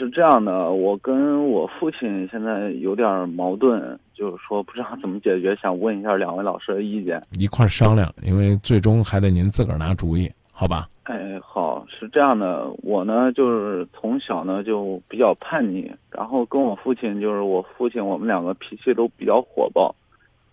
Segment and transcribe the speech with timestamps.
[0.00, 7.22] 是这样的，我跟我父亲现在有点矛盾，就是说不知道怎么解决，想问一下两位老师的意见。
[7.38, 10.88] 一块商量，因为最终还得您自个儿拿主意，好吧？
[11.02, 19.94] 哎，好，是这样的，我呢就是从小呢就比较叛逆，然后跟我父亲就是我父亲，我们两个脾气都比较火爆，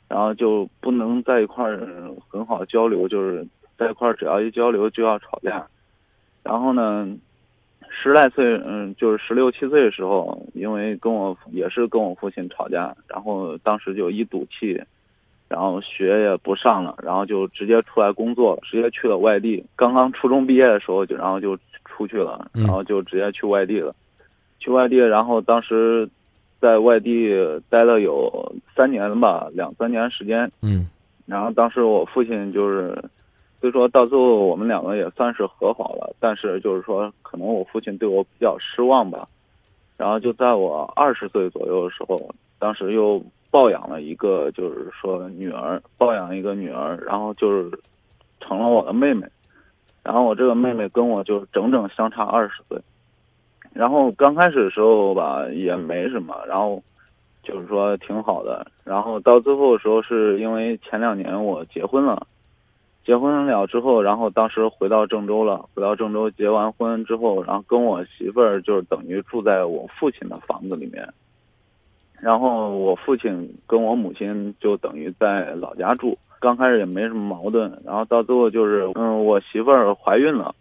[0.09, 1.88] 然后就不能在一块儿
[2.27, 5.66] 很好交流，就是在一块儿只要一交流就要吵架，
[6.43, 7.07] 然后呢。
[8.00, 14.79] 十来岁，嗯，就是十六七岁的时候，因为跟我也是跟我父亲吵架，然后当时就一赌气，
[15.50, 19.64] 然后学也不上了，然后就直接出来工作，直接去了外地。
[19.75, 23.96] 刚刚初中毕业的时候就，然后就出去了，然后就直接去外地了。
[24.59, 26.07] 去外地，然后当时
[26.61, 27.34] 在外地
[27.68, 30.50] 待了有三年吧，两三年时间。
[30.61, 30.87] 嗯，
[31.25, 32.95] 然后当时我父亲就是。
[33.59, 39.28] 所以说到最后，我们两个也算是和好了，但是就是说，可能我父亲对我比较失望吧。
[39.98, 47.72] 然后就在我二十岁左右的时候，当时又抱养了一个，就是说女儿，抱养一个女儿，然后就是
[48.40, 49.26] 成了我的妹妹。
[50.03, 52.80] 然后我这个妹妹跟我就整整相差二十岁。
[53.74, 56.81] 然后刚开始的时候吧，也没什么，然后
[57.42, 58.66] 就是说挺好的。
[58.84, 62.28] 然后到最后的时候，是因为前两年我结婚了。
[63.08, 65.63] 结婚了之后，然后当时回到郑州了。
[65.73, 71.08] 回到郑州结完婚之后，然后跟我媳妇儿就是等于住在我父亲的房子里面。
[72.19, 76.17] 然后我父亲跟我母亲就等于在老家住。
[76.41, 80.53] 刚开始也没什么矛盾，然后到最后就是，嗯，我媳妇儿怀孕了，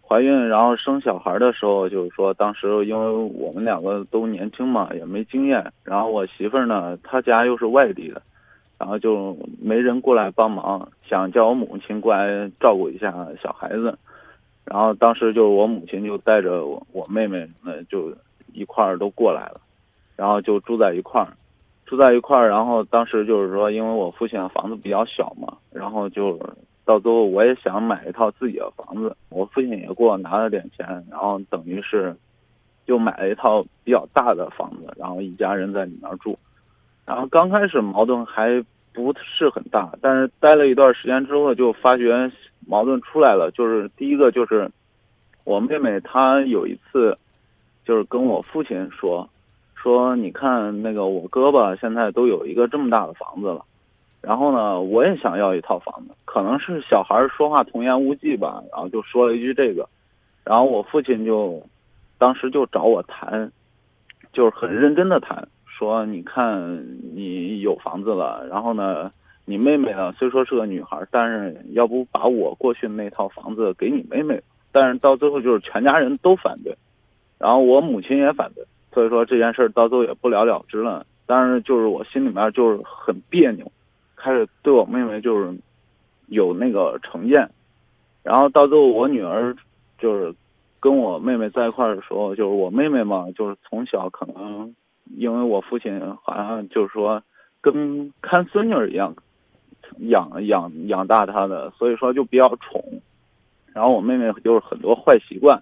[0.00, 5.70] 怀孕然后生小孩的时候，就是说当时因为我们两个都年轻嘛，也没经验。
[5.82, 8.22] 然后我媳妇儿呢，她家又是外地的。
[8.84, 13.10] 然后就没人过来帮忙，想叫我母亲过来照顾一下
[13.42, 13.98] 小孩子。
[14.66, 18.14] 然后当时就我母亲就带着我我妹妹呃就
[18.52, 19.60] 一块儿都过来了，
[20.16, 21.28] 然后就住在一块儿，
[21.86, 22.50] 住在一块儿。
[22.50, 26.38] 然后当时就是说，因为我父亲的房子比较小嘛，然后就
[26.84, 32.14] 到最后我也想买一套自己的房子，我父亲也给我拿了点钱，然后等于是
[32.84, 36.36] 就买了一套比较大的房子，然后一家人在里面住。
[37.06, 42.30] 然后刚开始矛盾还不是很大，但是待了一段时间之后，就发觉
[42.64, 43.50] 矛盾出来了。
[43.50, 44.70] 就是第一个就是，
[45.44, 47.14] 我妹妹她有一次，
[47.84, 49.28] 就是跟我父亲说，
[49.74, 53.64] 说你看那个我哥吧，现在都有一个这么大的房子了，
[54.22, 56.14] 然后呢，我也想要一套房子。
[56.24, 59.88] 可能是小孩说话童言无忌吧，然后就说了一句这个，
[60.44, 61.60] 然后我父亲就
[62.16, 63.50] 当时就找我谈，
[64.32, 65.46] 就是很认真的谈。
[65.76, 69.10] 说你看你有房子了，然后呢，
[69.44, 74.40] 你妹妹呢虽说是个女孩，但是要不把我过去那套房子给你妹妹？
[74.70, 76.76] 但是到最后就是全家人都反对，
[77.38, 81.04] 然后我母亲也反对，所以说这件事儿到最后也不了了之了。
[81.26, 83.70] 但是就是我心里面就是很别扭，
[84.14, 85.56] 开始对我妹妹就是
[86.26, 87.48] 有那个成见，
[88.22, 89.54] 然后到最后我女儿
[89.98, 90.34] 就是
[90.80, 94.74] 跟我妹妹在一块儿的时候，就是我妹妹嘛，就是从小可能。
[95.16, 97.22] 因为我父亲好像就是说，
[97.60, 99.14] 跟看孙女一样，
[99.98, 102.82] 养养养大她的，所以说就比较宠。
[103.72, 105.60] 然后我妹妹就是很多坏习惯，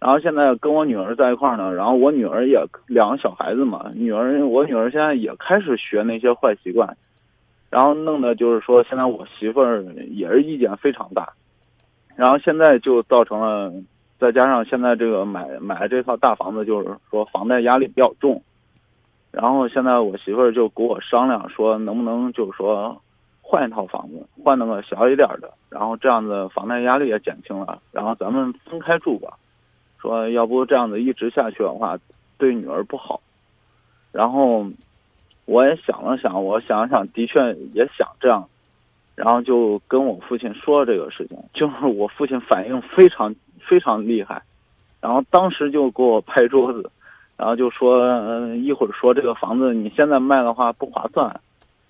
[0.00, 6.96] 然后现在跟我女儿在一块儿呢，然后我女儿也两个小孩子嘛，女儿我女儿现在也开始学那些坏习惯，
[7.70, 11.32] 然后弄的就是说现在我媳妇儿也是意见非常大，
[12.16, 13.72] 然后现在就造成了，
[14.18, 18.42] 再加上现在这个买买了这套大房子，就是说房贷压力比较重。
[19.32, 23.00] 然后现在我媳妇儿就跟我商量说，能不能就是说
[23.40, 29.36] 换一套房子，换那个小一点的，然后这样子房贷压力也减轻了，然后咱们分开住吧。
[30.00, 31.96] 说要不这样子一直下去的话，
[32.38, 33.20] 对女儿不好。
[34.10, 34.66] 然后
[35.44, 38.48] 我也想了想，我想想，的确也想这样，
[39.14, 44.42] 然后就跟我父亲说了这个事情，就是我父亲反应非常非常厉害，
[45.00, 46.90] 然后当时就给我拍桌子。
[47.40, 48.06] 然后就说，
[48.56, 51.40] 一会儿说这个房子你现在卖的话不划算，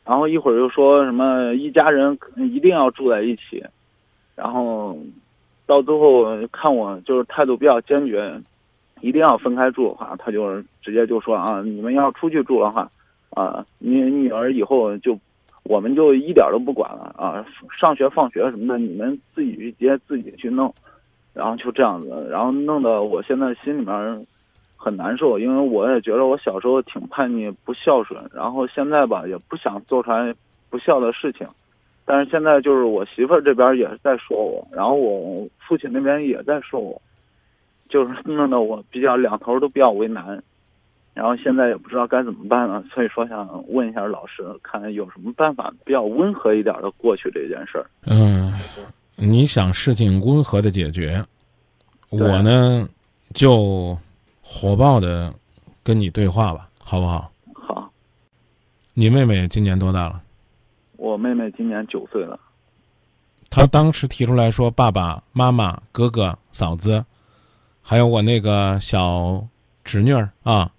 [0.04, 3.60] 然后一会儿又说什么一家人一定要住在一起，
[4.36, 4.96] 然后
[5.66, 8.32] 到最后看我就是态度比较坚决，
[9.00, 12.88] 一定要分开住的话，他就直接就说啊，你们要出去住的话，
[13.30, 15.19] 啊，你女儿以后就
[15.64, 17.44] 我们就一点都不管了啊，
[17.76, 20.72] 上学放学什么的你们自己去接自己去弄，
[21.34, 24.26] 然后就这样子，然后弄得我现在心里面。
[24.82, 30.34] 很难受，因为我也觉得我小时候挺叛逆、不孝顺，然后现在吧也不想做出来
[30.70, 31.46] 不孝的事情，
[32.06, 37.00] 但是现在就是我媳妇儿这边也是在说我，然后我父亲那边也在说我，
[37.90, 40.42] 就是弄得我比较两头都比较为难，
[41.12, 47.84] 然后现在也不知道该怎么办了，所以说想问一下老师，看有什么办法比较温和一点的过去这件事儿。
[48.06, 48.50] 嗯，
[49.16, 51.22] 你想事情温和的解决，
[52.08, 52.88] 我呢
[53.34, 53.96] 就
[54.52, 55.32] 火爆的
[55.85, 57.31] 跟你对话吧，好不好？
[57.55, 57.88] 好，
[58.94, 60.20] 你妹妹今年多大了？
[60.97, 62.38] 我妹妹今年九岁了，
[63.49, 67.05] 她当时提出来说：“爸爸妈妈、哥哥、嫂子，
[67.81, 69.47] 还有我那个小
[69.85, 70.73] 侄女儿啊，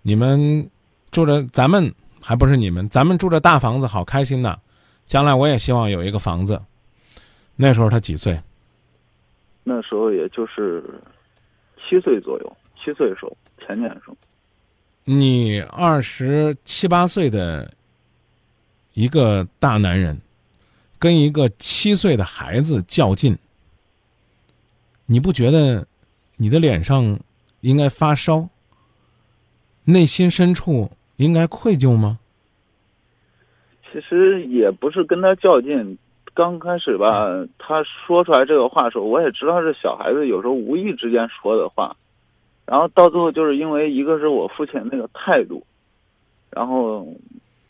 [0.00, 0.68] 你们
[1.10, 4.58] 住着，咱们还不是你们，咱们住着大房子，好开心呐！
[5.06, 6.60] 将来我也希望有一个房子。”
[7.56, 8.40] 那时候她几岁？
[9.64, 10.82] 那时候也就是
[11.76, 14.16] 七岁左右，七岁的时候，前年时候，
[15.04, 17.70] 你二十七八岁的
[18.94, 20.18] 一个大男人，
[20.98, 23.36] 跟一个七岁的孩子较劲，
[25.06, 25.86] 你不觉得
[26.36, 27.18] 你的脸上
[27.60, 28.48] 应该发烧，
[29.84, 32.18] 内心深处应该愧疚吗？
[33.90, 35.98] 其实也不是跟他较劲。
[36.34, 37.26] 刚开始吧，
[37.58, 41.96] 他说出来这个话的时候，我也知道是小孩子有时候无意之间说的话，
[42.70, 45.64] 然后到最后就是因为一个是我父亲那个态度，
[46.50, 47.06] 然后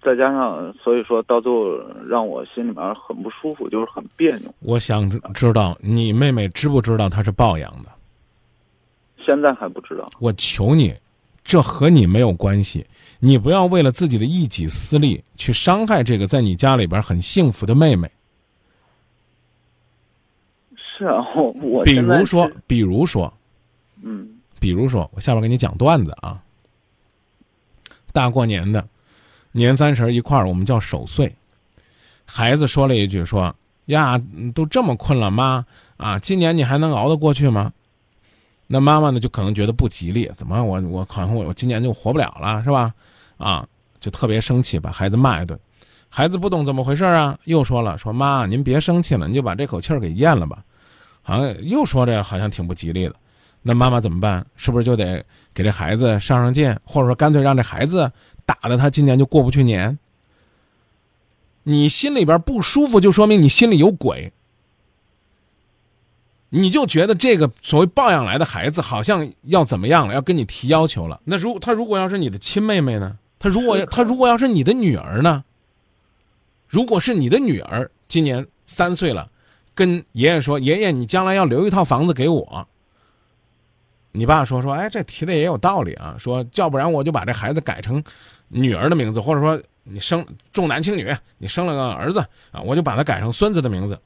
[0.03, 1.79] 再加上，所以说到最后
[2.09, 4.53] 让我心里面很不舒服，就是很别扭。
[4.59, 7.91] 我想知知道你妹妹知不知道她是抱养的？
[9.25, 10.11] 现在还不知道。
[10.19, 10.93] 我求你，
[11.45, 12.85] 这和你没有关系。
[13.21, 18.11] 你不要为了自己的一己私利去伤害这个在你家里边很幸福的妹妹。
[20.77, 23.33] 是啊，我我比如说，比如说，
[24.03, 26.41] 嗯比如说，我下边给你讲段子啊。
[28.13, 28.87] 大过年的，
[29.53, 31.35] 年三十一块儿，我们叫守岁。
[32.25, 33.55] 孩子说了一句说
[33.87, 34.21] ：“呀，
[34.55, 35.65] 都这么困了，妈
[35.97, 37.73] 啊，今年你还能熬得过去吗？”
[38.67, 42.93] 那妈妈呢，就可能觉得不吉利，怎么我我好像我我今年就活不了了，是吧？
[43.39, 43.67] 啊，
[43.99, 45.59] 就特别生气，把孩子骂一顿。
[46.11, 50.65] 孩子不懂怎么回事啊，又说了说妈，您别生气了，你就把这口气儿给咽了吧。
[51.23, 53.15] 好像又说这好像挺不吉利的，
[53.63, 54.47] 那妈妈怎么办？
[54.57, 58.11] 是不是就得给这孩子上上劲，或者说干脆让这孩子
[58.47, 59.99] 打的他今年就过不去年？
[61.65, 64.33] 你心里边不舒服，就说明你心里有鬼。
[66.51, 71.21] 你就觉得这个所谓抱养来的孩子好像要怎么样了，要跟你提要求了。
[71.25, 73.19] 那如他如果要是你的亲妹妹呢？
[73.39, 75.45] 他如果他如果要是你的女儿呢？
[76.67, 79.31] 如果是你的女儿，今年三岁了，
[79.75, 82.67] 跟爷爷说：“爷爷，你将来要留一套房子给我。”
[84.13, 86.17] 你爸说：“说，哎，这提的也有道理啊。
[86.19, 88.03] 说，要不然我就把这孩子改成
[88.49, 92.19] 女儿的名字，或者说你生重男轻女，你生了个儿子
[92.51, 93.99] 啊，我就把他改成孙子的名字。”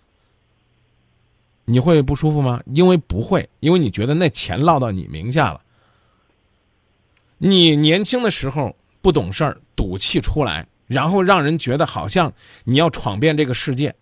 [1.64, 2.60] 你会不舒服吗？
[2.74, 5.60] 因为不会，因为你觉得那钱落到你名下了。
[7.38, 12.32] 你年轻的时候不懂事儿，赌气出来，然后让人觉得好像
[12.64, 13.94] 你要闯遍这个世界。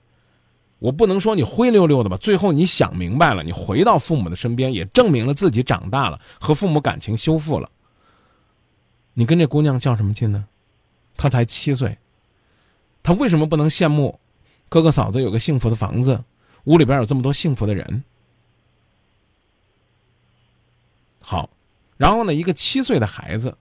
[0.81, 7.71] 我不能说你灰溜溜的吧，最后你想明白了，你回到父母的身边，也证明了自己长大了，和父母感情修复了。
[9.13, 10.47] 你跟这姑娘较什么劲呢？
[11.17, 11.97] 她才七岁，
[13.03, 14.19] 她为什么不能羡慕
[14.71, 16.19] 哥哥嫂子有个幸福的房子，
[16.65, 18.03] 屋里边有这么多幸福的人？
[21.21, 21.51] 好，
[21.99, 23.55] 然后呢，一个七岁的孩子，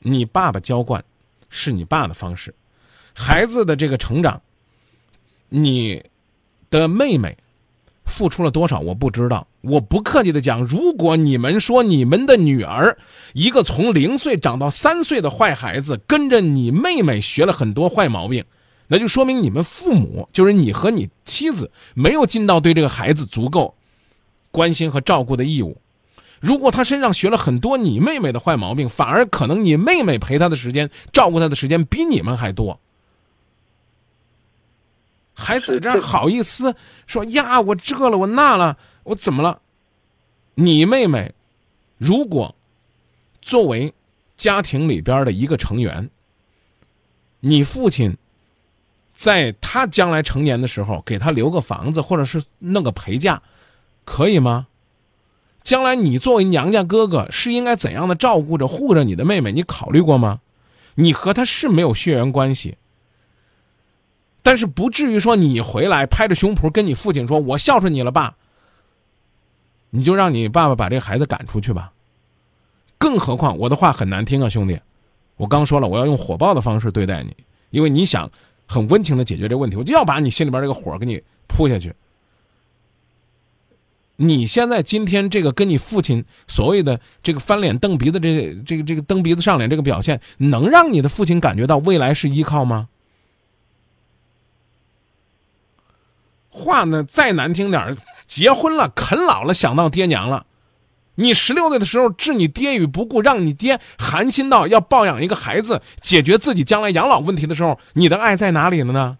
[0.00, 1.02] 你爸爸娇惯，
[1.48, 2.54] 是你爸的方式，
[3.14, 4.42] 孩子的这个成长，
[5.48, 6.04] 你
[6.70, 7.36] 的妹妹
[8.04, 9.46] 付出了多少我不知道。
[9.62, 12.96] 我不客气的讲，如果你们说你们的女儿
[13.34, 18.42] 一个从零岁长到三岁的坏孩子，跟着你妹妹学了很多坏毛病，
[18.88, 23.74] 那就说明你们父母，就是你和你妻子，没有尽到对这个孩子足够
[24.50, 25.76] 关心和照顾的义务。
[26.40, 32.80] 如果他身上学了很多你妹妹的坏毛病，反而可能你妹妹陪他的时间、照顾他的时间比你们还多。
[35.40, 37.60] 还在这儿好意思说呀？
[37.62, 39.62] 我这了，我那了，我怎么了？
[40.54, 41.32] 你妹妹
[41.96, 42.54] 如果
[43.40, 43.94] 作为
[44.36, 46.10] 家庭里边的一个成员，
[47.40, 48.16] 你父亲
[49.14, 53.40] 在他将来成年的时候给他留个房子，或者是弄个陪嫁，
[54.04, 54.66] 可以吗？
[55.62, 59.52] 将来你作为娘家哥哥是应该怎样的照顾着、护着你的妹妹？
[59.52, 60.40] 你考虑过吗？
[60.96, 62.76] 你和他是没有血缘关系。
[64.42, 68.34] 但是不至于说你回来拍着胸脯跟你父亲说：“我孝顺你了，爸。”
[69.90, 71.92] 你就让你爸爸把这个孩子赶出去吧。
[72.96, 74.78] 更何况我的话很难听啊，兄弟，
[75.36, 77.34] 我刚说了我要用火爆的方式对待你，
[77.70, 78.30] 因为你想
[78.66, 81.92] 很温情的解决这个问题，我就要把你心里边这个火给你扑下去。
[84.14, 92.88] 你现在今天这个跟你父亲所谓的这个翻脸瞪鼻子这这个这个蹬鼻子上脸这个表现，能让你的父亲感觉到未来是依靠吗？
[96.50, 100.46] 话呢再难听点儿，结婚了啃老了，想到爹娘了。
[101.16, 109.18] 你十六岁的时候置你爹于不顾，让你爹寒心到要抱养一个孩子，解决自己将来养老问题的时候，你的爱在哪里了呢？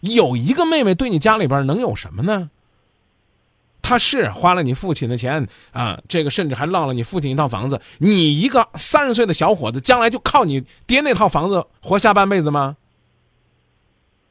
[0.00, 2.50] 有一个妹妹对你家里边能有什么呢？
[3.82, 7.80] 她是花了你父亲的钱啊，这个甚至还落了你父亲一套房子。
[7.98, 12.76] 你一个三十岁的小伙子，将来就靠你爹那套房子活下半辈子吗？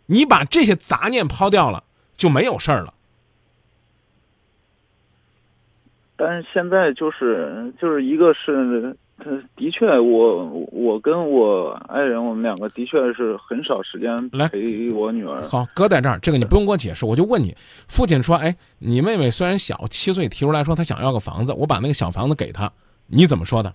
[0.07, 1.83] 你把这些杂念抛掉了，
[2.15, 2.93] 就没有事儿了。
[6.17, 15.41] 但是现在就是就是一个是，他的确，我我跟我爱人，我们两个的确是很少时间来陪我女儿。
[15.49, 17.53] 好，搁在这儿，这个你不用给我解释，我就问你，
[17.87, 22.71] 父亲说，哎，你妹妹虽然小，七岁提出来说她想要个房子，我把那个小房子给她，
[23.07, 23.73] 你怎么说的？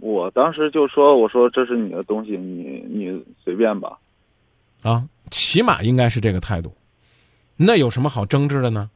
[0.00, 3.98] 我当时就说，我说这是你的东西，你你随便吧。
[4.84, 6.72] 啊，起码应该是这个态度，
[7.56, 8.90] 那有什么好争执的呢？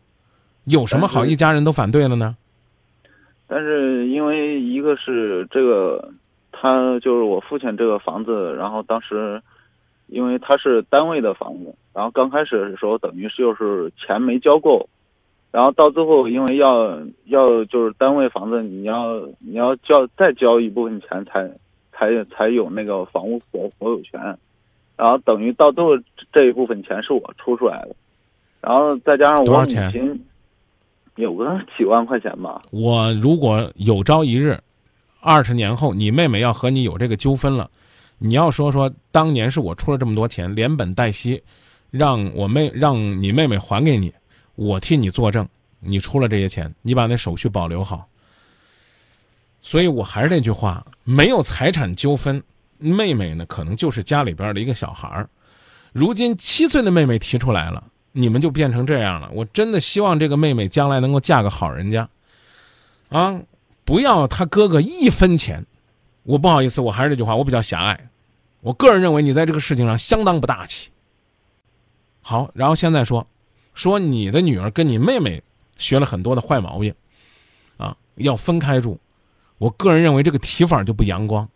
[0.64, 2.37] 有什么好一家人都反对了呢？
[3.47, 6.12] 但是因为一个是这个，
[6.52, 9.40] 他就是我父亲这个房子，然后当时，
[10.09, 14.87] 因为他是单位的房子，然后刚开始的时候等于是就是钱没交够，
[15.50, 21.50] 然后到最后因为要要就是单位房子，你要你要交再交一部分钱才
[21.92, 24.21] 才才有那个房屋所所有权，
[24.98, 25.92] 然后等于到最后
[26.30, 27.96] 这一部分钱是我出出来的，
[28.60, 30.24] 然后再加上我母亲。
[31.16, 32.62] 有个几万块钱吧。
[32.70, 34.56] 我如果有朝一日，
[35.20, 37.68] 二十年后你妹妹要和你有这个纠纷了，
[38.18, 41.42] 你要说说当年是我出了这么多钱，连本带息，
[41.90, 44.14] 让我妹让你妹妹还给你，
[44.54, 45.44] 我替你作证，
[45.80, 48.06] 你出了这些钱，你把那手续保留好。
[49.60, 52.40] 所以我还是那句话，没有财产纠纷，
[52.78, 55.28] 妹妹呢可能就是家里边的一个小孩儿。
[55.92, 57.85] 如今七岁的妹妹提出来了。
[58.12, 62.08] 你们就变成这样了，我真的希望这个妹妹将来能够嫁个好人家，
[63.11, 63.40] 啊，
[63.85, 65.64] 不要她哥哥一分钱。
[66.25, 68.08] 我不好意思，我还是这句话，我比较狭隘。
[68.61, 70.90] 我个人认为你在这个事情上相当不大气。
[72.23, 73.25] 好，然后现在说，
[73.73, 75.40] 说你的女儿跟你妹妹
[75.76, 76.92] 学了很多的坏毛病，
[77.76, 78.99] 啊，要分开住。
[79.58, 81.49] 我个人认为这个提法就不阳光。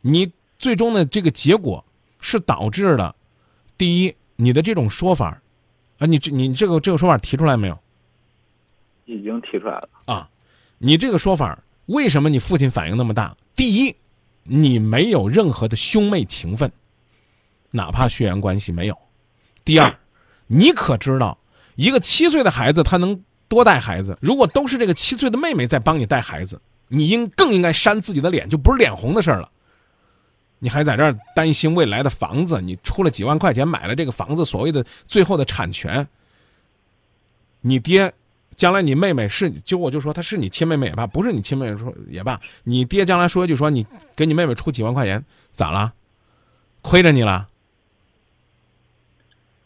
[0.00, 1.84] 你最终的这个结果
[2.20, 3.14] 是导致了，
[3.76, 4.14] 第一。
[4.42, 5.38] 你的这种说法，
[5.98, 7.78] 啊，你这你这个这个说法提出来没有？
[9.04, 10.30] 已经提出来了啊！
[10.78, 13.36] 你这个说法为什么你父亲反应那么大？
[13.54, 13.94] 第一，
[14.44, 16.72] 你没有任何的兄妹情分，
[17.70, 18.94] 哪怕血缘关系没有；
[19.62, 19.94] 第二，
[20.46, 21.36] 你可知道
[21.74, 24.16] 一个七岁的孩子他能多带孩子？
[24.22, 29.50] 如果都是这个七岁的妹妹在帮你带孩子，你应更应该扇自己的脸，就不是脸红的事儿了。
[30.62, 32.60] 你还在这儿担心未来的房子？
[32.60, 36.06] 你出了几万块钱买了这个房子，所谓的最后的产权。
[37.62, 38.12] 你爹，
[38.56, 45.24] 将来你妹妹是就我就说她是你亲妹妹也罢，不是你亲妹妹说也罢，你爹将来说一句说你给你妹妹出几万块钱，
[45.54, 45.92] 咋了？
[46.82, 47.48] 亏着你了？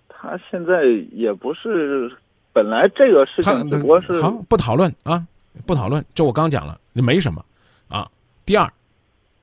[0.09, 2.11] 他现在也不是，
[2.53, 5.27] 本来这个事情只不过是好不讨论啊，
[5.67, 6.05] 不讨论。
[6.15, 7.45] 这我刚讲了，没什么
[7.89, 8.09] 啊。
[8.47, 8.73] 第二。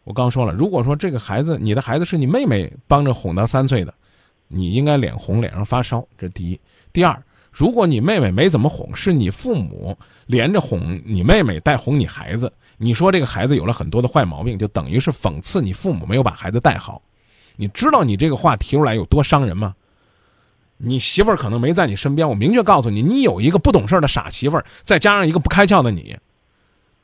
[0.03, 3.93] 我刚说了，如果说这个孩子，你的孩子是你妹妹帮着哄到三岁的，
[4.48, 6.05] 你应该脸红，脸上发烧。
[6.17, 6.60] 这是第一。
[6.91, 17.01] 第二，如果你妹妹没怎么哄，是你父母连着哄你妹妹，带哄你孩子，你说这个孩子有了很多的坏毛病，就等于是讽刺你父母没有把孩子带好。
[17.55, 19.75] 你知道你这个话提出来有多伤人吗？
[20.77, 26.17] 你媳妇儿可能没在你身边，我明确告诉你，你有一个不懂事的傻媳妇儿，再加上一个不开窍的你。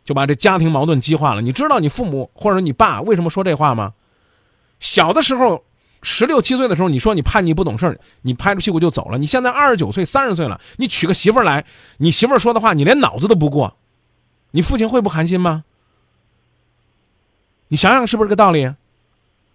[0.08, 1.42] 就把这家庭矛盾激化了。
[1.42, 3.94] 你知道你父母或者你爸为什么说这话吗？
[4.80, 5.66] 小的时候，
[6.02, 9.18] 十六七岁的时候，你说你叛逆不懂事儿你拍着屁股就走了。
[9.18, 11.66] 你现在二十九岁、三十岁了，你娶个媳妇儿来，
[11.98, 13.76] 你媳妇儿说的话你连脑子都不过，
[14.52, 15.66] 你父亲会不寒心吗？
[17.68, 18.74] 你想想是不是这个道理？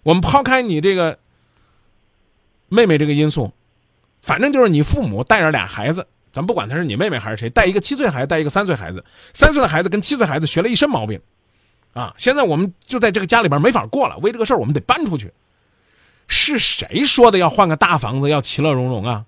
[0.02, 1.18] 我们抛开你这个
[2.68, 3.52] 妹妹这个因素，
[4.20, 6.06] 反正就是你父母带着俩孩子。
[6.32, 11.20] 咱不管他是你妹妹还是谁，带一个七岁孩子，带一个三岁孩子，三岁的孩子跟七岁孩子学了一身毛病，
[11.92, 12.14] 啊！
[12.16, 15.30] 现在我们就在这个家里边没法过了，为这个事儿我们得搬出去。
[16.28, 19.26] 是谁说的要换个大房子，要其乐融融啊？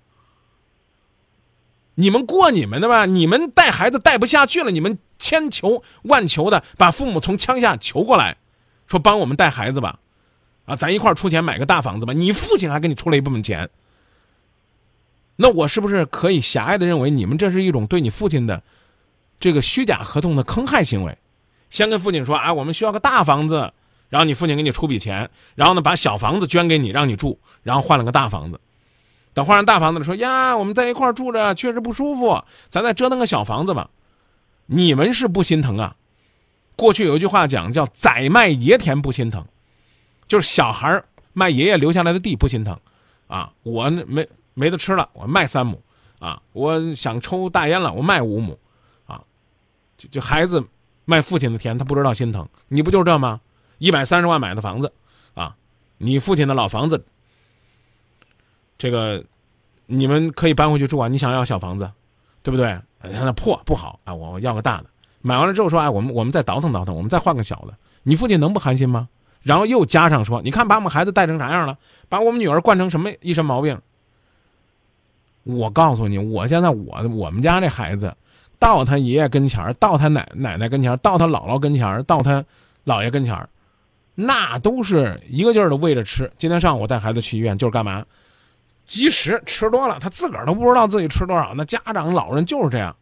[1.93, 8.37] 你们过你们的吧，你们带孩子带不下去了，你们千求万求的把父母从乡下求过来，
[8.87, 9.99] 说帮我们带孩子吧，
[10.65, 12.13] 啊，咱一块出钱买个大房子吧。
[12.13, 13.69] 你父亲还给你出了一部分钱。
[15.35, 18.61] 那我是不是可以狭隘的认为你们这是一种对你父亲的
[19.39, 21.17] 这个虚假合同的坑害行为？
[21.69, 23.73] 先跟父亲说啊，我们需要个大房子，
[24.09, 28.59] 然后你父亲给你出笔钱，然后呢把小房子捐给你让你住，然后换了个大房子。
[29.33, 33.89] 等换上大房子了，说呀，我们在一块儿住着确实不舒服，咱再折腾个小房子吧。
[34.67, 35.95] 你们是不心疼啊？
[36.77, 39.45] 过去有一句话讲叫“崽卖爷田不心疼”，
[40.27, 42.79] 就是小孩卖爷爷留下来的地不心疼，
[43.27, 45.79] 啊，我没没得吃了，我卖三亩，
[46.17, 48.57] 啊，我想抽大烟了，我卖五亩，
[49.05, 49.21] 啊，
[49.97, 50.63] 就就孩子
[51.05, 52.47] 卖父亲的田，他不知道心疼。
[52.67, 53.39] 你不就是这吗？
[53.77, 54.91] 一百三十万买的房子，
[55.35, 55.55] 啊，
[55.99, 57.05] 你父亲的老房子。
[58.77, 59.23] 这个，
[59.85, 61.07] 你们可以搬回去住啊！
[61.07, 61.89] 你想要小房子，
[62.43, 62.77] 对不对？
[62.99, 64.13] 他那破不好啊！
[64.13, 64.85] 我要个大的。
[65.21, 69.07] 买完了之后说：“哎，我们我们再倒腾倒腾，我们再换个小的。”你父亲能不寒心吗？
[69.41, 71.77] 然后又加上说：“你看把我们孩子带成啥样了？
[72.09, 73.79] 把我们女儿惯成什么一身毛病？”
[75.45, 78.13] 我告诉你，我现在我我们家这孩子，
[78.59, 82.43] 到他爷爷跟前到他奶奶奶跟前到他姥姥跟前到他
[82.83, 83.47] 姥爷跟前
[84.15, 86.31] 那都是一个劲儿的喂着吃。
[86.37, 88.05] 今天上午带孩子去医院，就是干嘛？
[88.85, 91.53] 积食吃多了，他自个儿都不知道自己吃多少。
[91.55, 92.95] 那家长老人就是这样，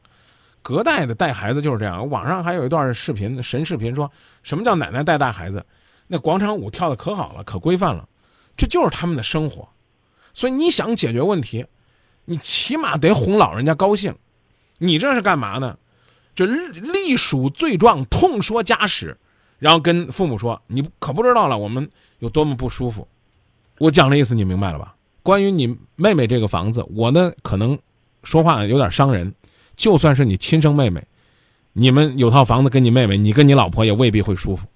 [0.62, 2.10] 隔代的带孩子就是这样。
[2.10, 4.12] 网上还有一段视频，神视频，说
[4.44, 5.66] 什么叫奶奶带大孩子？
[6.08, 8.08] 那广场舞跳的可好了，可规范了，
[8.58, 9.68] 这就是他们的生活。
[10.34, 11.66] 所以你想解决问题，
[12.26, 14.16] 你起码得哄老人家高兴。
[14.78, 15.78] 你这是干嘛呢？
[16.36, 19.18] 就隶属罪状，痛说家史，
[19.60, 21.90] 然后跟父母说，你可不知道了，我们
[22.20, 23.08] 有多么不舒服。
[23.78, 24.96] 我讲的意思你明白了吧？
[25.22, 27.78] 关于你妹妹这个房子，我呢可能
[28.24, 29.34] 说话有点伤人。
[29.76, 31.06] 就算是你亲生妹妹，
[31.74, 34.68] 你们有套房子跟你妹妹，你跟你老婆也未必会舒服。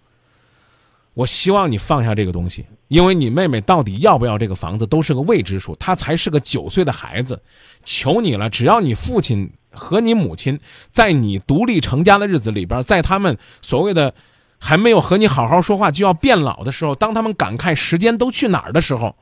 [1.17, 5.73] 我希望你放下这个东西，因为你妹妹到底要不要这个房子都是个未知数。
[5.77, 7.41] 她才是个九岁的孩子，
[7.83, 10.59] 求你了，只要你父亲和你母亲
[10.91, 14.13] 在你独立成家的日子里边，在他们所谓的
[14.59, 19.15] 还没有和你好好说话就要变老的时候，当他们感慨时间都去哪儿的时候。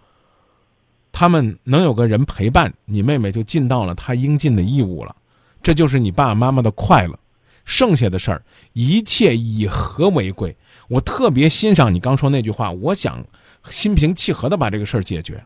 [1.13, 5.15] 他们能有个人陪伴，你妹妹就尽到了她应尽的义务了，
[5.63, 7.17] 这就是你爸爸妈妈的快乐。
[7.63, 10.55] 剩下的事儿，一切以和为贵。
[10.87, 13.25] 我特别欣赏你刚说那句话，我想
[13.69, 15.43] 心平气和的把这个事儿解决，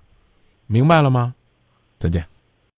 [0.67, 1.35] 明白了吗？
[1.97, 2.25] 再见。